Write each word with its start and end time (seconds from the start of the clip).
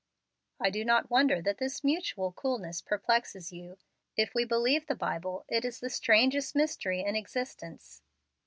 "I 0.59 0.71
do 0.71 0.83
not 0.83 1.11
wonder 1.11 1.43
that 1.43 1.59
this 1.59 1.83
mutual 1.83 2.31
coolness 2.31 2.81
perplexes 2.81 3.53
you. 3.53 3.77
If 4.17 4.33
we 4.33 4.45
believe 4.45 4.87
the 4.87 4.95
Bible, 4.95 5.45
it 5.47 5.63
is 5.63 5.79
the 5.79 5.91
strangest 5.91 6.55
mystery 6.55 7.01
in 7.01 7.15
existence." 7.15 8.01